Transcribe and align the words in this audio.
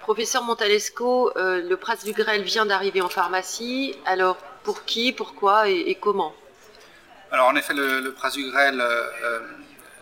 Professeur 0.00 0.42
Montalesco, 0.42 1.32
le 1.36 1.74
prasugrel 1.76 2.42
vient 2.42 2.66
d'arriver 2.66 3.00
en 3.00 3.08
pharmacie. 3.08 3.94
Alors, 4.06 4.36
pour 4.64 4.84
qui, 4.84 5.12
pourquoi 5.12 5.68
et, 5.68 5.94
comment 5.94 6.34
Alors, 7.30 7.48
en 7.48 7.56
effet, 7.56 7.74
le, 7.74 8.00
le 8.00 8.12
prasugrel, 8.12 8.82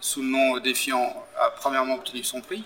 sous 0.01 0.23
le 0.23 0.29
nom 0.29 0.59
défiant, 0.59 1.27
a 1.39 1.51
premièrement 1.51 1.95
obtenu 1.97 2.25
son 2.25 2.41
prix. 2.41 2.65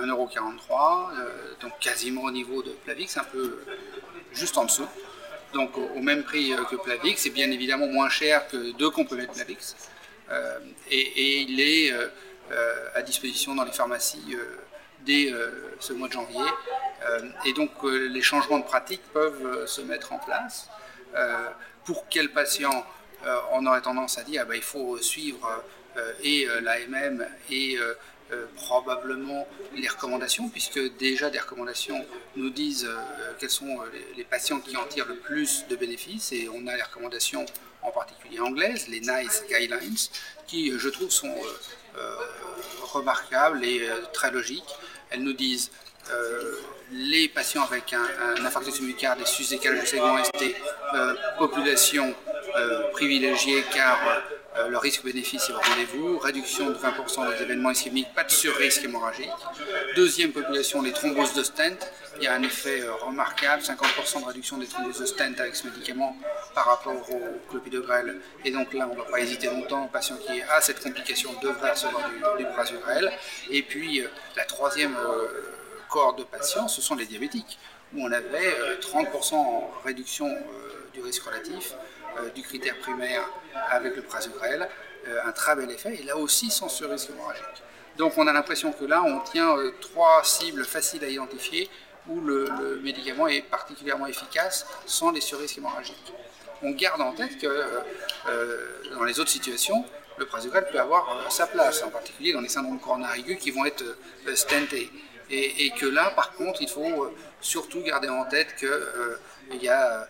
1,43€, 0.00 1.60
donc 1.60 1.72
quasiment 1.80 2.22
au 2.22 2.30
niveau 2.30 2.62
de 2.62 2.70
Plavix, 2.70 3.16
un 3.16 3.24
peu 3.24 3.58
juste 4.32 4.56
en 4.56 4.64
dessous 4.64 4.88
donc 5.52 5.76
au, 5.76 6.00
même 6.00 6.22
prix 6.24 6.52
euh, 6.52 6.64
que 6.64 6.76
Plavix. 6.76 7.22
C'est 7.22 7.30
bien 7.30 7.50
évidemment 7.50 7.86
moins 7.86 8.08
cher 8.08 8.46
que 8.48 8.72
deux 8.76 8.90
comprimés 8.90 9.26
de 9.26 9.32
Plavix. 9.32 9.76
Euh, 10.30 10.58
et, 10.90 11.40
il 11.42 11.60
est 11.60 11.92
euh, 11.92 12.08
à 12.94 13.02
disposition 13.02 13.54
dans 13.54 13.64
les 13.64 13.72
pharmacies 13.72 14.36
dès 15.02 15.32
ce 15.80 15.92
mois 15.92 16.08
de 16.08 16.12
janvier. 16.12 16.44
et 17.44 17.52
donc 17.52 17.70
les 17.84 18.22
changements 18.22 18.58
de 18.58 18.64
pratique 18.64 19.02
peuvent 19.12 19.66
se 19.66 19.80
mettre 19.80 20.12
en 20.12 20.18
place. 20.18 20.68
pour 21.84 22.08
quel 22.08 22.30
patient 22.32 22.84
on 23.52 23.66
aurait 23.66 23.80
tendance 23.80 24.18
à 24.18 24.22
dire 24.22 24.42
ah 24.42 24.44
ben, 24.44 24.54
il 24.54 24.62
faut 24.62 24.98
suivre 24.98 25.62
et 26.22 26.46
l'AMM 26.62 27.26
et 27.50 27.78
euh, 28.30 28.44
probablement 28.56 29.48
les 29.74 29.88
recommandations, 29.88 30.50
puisque 30.50 30.78
déjà 30.98 31.30
des 31.30 31.38
recommandations 31.38 32.04
nous 32.36 32.50
disent 32.50 32.84
euh, 32.84 33.32
quels 33.38 33.48
sont 33.48 33.80
euh, 33.80 33.86
les, 34.18 34.24
patients 34.24 34.60
qui 34.60 34.76
en 34.76 34.84
tirent 34.84 35.08
le 35.08 35.16
plus 35.16 35.64
de 35.70 35.76
bénéfices, 35.76 36.32
et 36.32 36.46
on 36.52 36.66
a 36.66 36.76
les 36.76 36.82
recommandations 36.82 37.46
en 37.80 37.90
particulier 37.90 38.38
anglaises, 38.38 38.86
les 38.88 39.00
NICE 39.00 39.44
Guidelines, 39.48 39.96
qui 40.46 40.78
je 40.78 40.88
trouve 40.90 41.10
sont 41.10 41.34
remarquables 42.82 43.64
et 43.64 43.88
très 44.12 44.30
logiques. 44.30 44.74
Elles 45.10 45.22
nous 45.22 45.32
disent 45.32 45.70
les 46.92 47.28
patients 47.28 47.62
avec 47.62 47.94
un, 47.94 48.44
infarctus 48.44 48.74
du 48.74 48.82
myocarde 48.82 49.20
et 49.20 49.26
sus-décalage 49.26 49.80
du 49.80 49.86
segment 49.86 50.22
ST, 50.22 50.54
car 53.72 53.98
euh, 54.58 54.68
le 54.68 54.78
risque-bénéfice 54.78 55.48
est 55.48 55.52
au 55.52 55.60
rendez-vous, 55.60 56.18
réduction 56.18 56.70
de 56.70 56.74
20% 56.74 57.30
des 57.30 57.42
événements 57.42 57.70
ischémiques, 57.70 58.12
pas 58.14 58.24
de 58.24 58.30
sur-risque 58.30 58.84
hémorragique. 58.84 59.30
Deuxième 59.94 60.32
population, 60.32 60.82
les 60.82 60.92
thromboses 60.92 61.34
de 61.34 61.42
stent. 61.42 61.92
Il 62.16 62.24
y 62.24 62.26
a 62.26 62.34
un 62.34 62.42
effet 62.42 62.80
euh, 62.80 62.94
remarquable, 62.94 63.62
50% 63.62 64.22
de 64.22 64.26
réduction 64.26 64.58
des 64.58 64.66
thromboses 64.66 64.98
de 64.98 65.06
stent 65.06 65.40
avec 65.40 65.54
ce 65.54 65.66
médicament 65.66 66.16
par 66.54 66.66
rapport 66.66 66.94
au 67.10 67.50
clopidogrel. 67.50 68.20
Et 68.44 68.50
donc 68.50 68.72
là, 68.74 68.88
on 68.90 68.94
ne 68.94 68.98
va 68.98 69.04
pas 69.04 69.20
hésiter 69.20 69.46
longtemps. 69.46 69.84
Un 69.84 69.88
patient 69.88 70.16
qui 70.16 70.42
a 70.42 70.60
cette 70.60 70.82
complication 70.82 71.30
devrait 71.40 71.70
recevoir 71.70 72.10
du, 72.10 72.44
du 72.44 72.50
prasugrel. 72.50 73.12
Et 73.50 73.62
puis, 73.62 74.00
euh, 74.00 74.08
la 74.36 74.44
troisième 74.44 74.96
cohorte 75.88 76.18
de 76.18 76.24
patients, 76.24 76.68
ce 76.68 76.82
sont 76.82 76.94
les 76.94 77.06
diabétiques, 77.06 77.58
où 77.94 78.04
on 78.04 78.12
avait 78.12 78.54
30% 78.80 79.34
en 79.34 79.70
réduction 79.84 80.28
du 80.92 81.00
risque 81.00 81.22
relatif 81.22 81.74
euh, 82.18 82.30
du 82.30 82.42
critère 82.42 82.76
primaire 82.78 83.22
avec 83.70 83.94
le 83.96 84.02
prasugrel, 84.02 84.68
euh, 85.06 85.20
un 85.24 85.32
très 85.32 85.54
bel 85.54 85.70
effet, 85.70 85.98
et 86.00 86.02
là 86.04 86.16
aussi 86.16 86.50
sans 86.50 86.68
ce 86.68 86.84
risque 86.84 87.10
hémorragique. 87.10 87.44
Donc 87.96 88.16
on 88.16 88.26
a 88.26 88.32
l'impression 88.32 88.72
que 88.72 88.84
là, 88.84 89.02
on 89.02 89.20
tient 89.20 89.56
euh, 89.56 89.72
trois 89.80 90.22
cibles 90.24 90.64
faciles 90.64 91.04
à 91.04 91.08
identifier 91.08 91.68
où 92.08 92.20
le, 92.20 92.80
médicament 92.82 93.28
est 93.28 93.42
particulièrement 93.42 94.06
efficace 94.06 94.66
sans 94.86 95.12
les 95.12 95.20
surrisques 95.20 95.58
hémorragiques. 95.58 96.12
On 96.62 96.70
garde 96.70 97.02
en 97.02 97.12
tête 97.12 97.38
que 97.38 97.66
dans 98.94 99.04
les 99.04 99.20
autres 99.20 99.30
situations, 99.30 99.84
le 100.16 100.24
prasugrel 100.24 100.66
peut 100.72 100.80
avoir 100.80 101.30
sa 101.30 101.46
place, 101.46 101.82
en 101.82 101.90
particulier 101.90 102.32
dans 102.32 102.40
les 102.40 102.48
syndromes 102.48 102.80
coronaires 102.80 103.12
aigus 103.14 103.38
qui 103.38 103.50
vont 103.50 103.66
être 103.66 103.84
stentés. 104.34 104.90
Et, 105.30 105.70
que 105.78 105.86
là, 105.86 106.10
par 106.16 106.32
contre, 106.32 106.62
il 106.62 106.68
faut 106.68 107.14
surtout 107.40 107.82
garder 107.82 108.08
en 108.08 108.24
tête 108.24 108.56
qu'il 108.56 109.62
y 109.62 109.68
a 109.68 110.08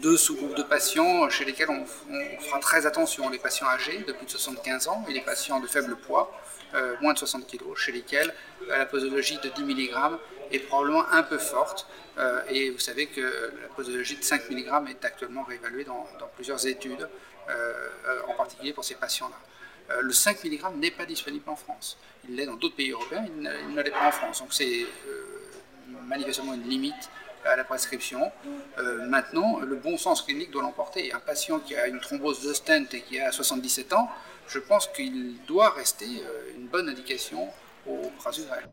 deux 0.00 0.16
sous-groupes 0.16 0.56
de 0.56 0.62
patients 0.62 1.28
chez 1.30 1.44
lesquels 1.44 1.70
on, 1.70 1.84
fera 2.40 2.58
très 2.58 2.86
attention, 2.86 3.28
les 3.28 3.38
patients 3.38 3.66
âgés 3.68 3.98
de 3.98 4.12
plus 4.12 4.26
de 4.26 4.30
75 4.30 4.88
ans 4.88 5.04
et 5.08 5.12
les 5.12 5.20
patients 5.20 5.60
de 5.60 5.66
faible 5.66 5.96
poids, 5.96 6.32
euh, 6.74 6.94
moins 7.00 7.12
de 7.12 7.18
60 7.18 7.46
kg, 7.46 7.74
chez 7.76 7.92
lesquels 7.92 8.34
euh, 8.68 8.78
la 8.78 8.86
posologie 8.86 9.38
de 9.38 9.48
10 9.48 9.62
mg 9.62 9.94
est 10.50 10.58
probablement 10.60 11.08
un 11.10 11.22
peu 11.22 11.38
forte. 11.38 11.86
Euh, 12.18 12.40
et 12.50 12.70
vous 12.70 12.78
savez 12.78 13.06
que 13.06 13.20
la 13.20 13.68
posologie 13.74 14.16
de 14.16 14.24
5 14.24 14.50
mg 14.50 14.90
est 14.90 15.04
actuellement 15.04 15.44
réévaluée 15.44 15.84
dans, 15.84 16.06
plusieurs 16.34 16.66
études, 16.66 17.08
en 18.28 18.34
particulier 18.34 18.72
pour 18.72 18.84
ces 18.84 18.96
patients-là. 18.96 19.36
Le 20.00 20.12
5 20.12 20.44
mg 20.44 20.60
n'est 20.76 20.90
pas 20.90 21.06
disponible 21.06 21.48
en 21.48 21.56
France. 21.56 21.98
Il 22.28 22.36
l'est 22.36 22.46
dans 22.46 22.56
d'autres 22.56 22.76
pays 22.76 22.90
européens, 22.90 23.24
il 23.26 23.74
ne 23.74 23.82
l'est 23.82 23.90
pas 23.90 24.08
en 24.08 24.12
France. 24.12 24.40
Donc 24.40 24.52
c'est 24.52 24.86
manifestement 26.06 26.54
une 26.54 26.68
limite 26.68 27.10
à 27.44 27.56
la 27.56 27.64
prescription. 27.64 28.32
Euh, 28.78 29.06
maintenant, 29.06 29.60
le 29.60 29.76
bon 29.76 29.96
sens 29.96 30.22
clinique 30.22 30.50
doit 30.50 30.62
l'emporter. 30.62 31.12
Un 31.12 31.20
patient 31.20 31.60
qui 31.60 31.76
a 31.76 31.86
une 31.86 32.00
thrombose 32.00 32.42
de 32.42 32.52
stent 32.52 32.92
et 32.94 33.02
qui 33.02 33.20
a 33.20 33.32
77 33.32 33.92
ans, 33.92 34.10
je 34.48 34.58
pense 34.58 34.88
qu'il 34.88 35.36
doit 35.46 35.70
rester 35.70 36.06
euh, 36.06 36.54
une 36.56 36.66
bonne 36.66 36.88
indication 36.88 37.48
au 37.86 38.10
prasugrel. 38.18 38.68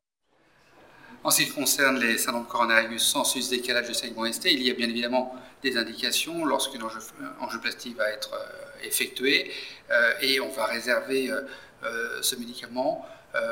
En 1.23 1.31
ce 1.31 1.43
qui 1.43 1.49
concerne 1.49 1.99
les 1.99 2.17
syndromes 2.17 2.47
coronaires 2.47 2.85
aigus 2.85 3.01
sans 3.01 3.23
sus-décalage 3.23 3.87
de 3.87 3.93
segment 3.93 4.31
ST, 4.31 4.45
il 4.45 4.61
y 4.61 4.69
a 4.69 4.73
bien 4.73 4.89
évidemment 4.89 5.35
des 5.61 5.77
indications 5.77 6.43
lorsqu'une 6.45 6.83
angioplastie 7.39 7.93
va 7.93 8.09
être 8.09 8.33
euh, 8.33 8.87
effectuée 8.87 9.51
et 10.21 10.39
on 10.41 10.49
va 10.49 10.65
réserver 10.65 11.31
ce 12.21 12.35
médicament 12.35 13.07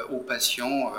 aux 0.10 0.20
patients 0.20 0.94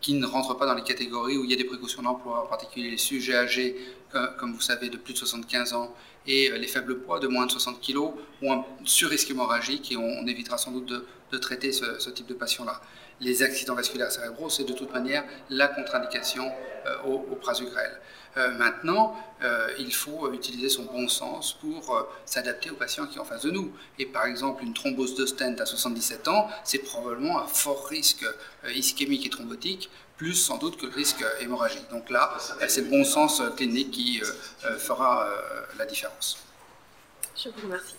qui 0.00 0.14
ne 0.14 0.26
rentrent 0.26 0.56
pas 0.56 0.64
dans 0.64 0.74
les 0.74 0.82
catégories 0.82 1.36
où 1.36 1.44
il 1.44 1.50
y 1.50 1.54
a 1.54 1.56
des 1.56 1.64
précautions 1.64 2.02
d'emploi, 2.02 2.44
en 2.44 2.46
particulier 2.46 2.90
les 2.90 2.96
sujets 2.96 3.36
âgés, 3.36 3.76
comme 4.38 4.54
vous 4.54 4.60
savez, 4.60 4.88
de 4.88 4.96
plus 4.96 5.12
de 5.12 5.18
75 5.18 5.74
ans, 5.74 5.94
et 6.26 6.50
euh, 6.50 6.58
les 6.58 6.66
faibles 6.66 7.00
poids 7.00 7.18
de 7.18 7.26
moins 7.26 7.46
de 7.46 7.50
60 7.50 7.80
kg, 7.80 7.98
ou 8.42 8.52
un 8.52 8.64
surrisque 8.84 9.30
hémorragique, 9.30 9.92
et 9.92 9.96
on, 9.96 10.26
évitera 10.26 10.58
sans 10.58 10.72
doute 10.72 10.86
de, 11.30 11.38
traiter 11.38 11.72
ce, 11.72 12.10
type 12.10 12.26
de 12.26 12.34
patient-là. 12.34 12.80
Les 13.20 13.42
accidents 13.42 13.74
vasculaires 13.74 14.12
cérébraux, 14.12 14.50
c'est 14.50 14.64
de 14.64 14.72
toute 14.72 14.92
manière 14.92 15.24
la 15.48 15.68
contre-indication 15.68 16.50
euh, 16.86 16.96
au, 17.06 17.26
au 17.32 17.36
prasugrel. 17.36 18.00
Euh, 18.38 18.50
maintenant, 18.52 19.14
euh, 19.42 19.68
il 19.78 19.92
faut 19.92 20.32
utiliser 20.32 20.70
son 20.70 20.84
bon 20.84 21.06
sens 21.06 21.52
pour 21.60 21.94
euh, 21.94 22.02
s'adapter 22.24 22.70
aux 22.70 22.76
patients 22.76 23.06
qui 23.06 23.14
sont 23.14 23.20
en 23.20 23.24
face 23.24 23.42
de 23.42 23.50
nous. 23.50 23.72
Et 23.98 24.06
par 24.06 24.24
exemple, 24.24 24.64
une 24.64 24.72
thrombose 24.72 25.14
de 25.16 25.26
stent 25.26 25.60
à 25.60 25.66
77 25.66 26.28
ans, 26.28 26.48
c'est 26.64 26.78
probablement 26.78 27.40
un 27.40 27.46
fort 27.46 27.86
risque 28.62 29.00
ischémique 29.00 29.26
et 29.26 29.30
thrombotique, 29.30 29.90
plus 30.16 30.34
sans 30.34 30.58
doute 30.58 30.76
que 30.76 30.86
le 30.86 30.92
risque 30.92 31.24
hémorragique. 31.40 31.88
Donc 31.90 32.10
là, 32.10 32.36
c'est 32.68 32.82
le 32.82 32.90
bon 32.90 33.04
sens 33.04 33.42
clinique 33.56 33.90
qui 33.90 34.20
fera 34.78 35.28
la 35.78 35.86
différence. 35.86 36.38
Je 37.36 37.48
vous 37.48 37.62
remercie. 37.62 37.94